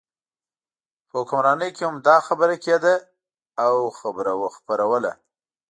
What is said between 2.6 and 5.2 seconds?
کېده او یې خپروله.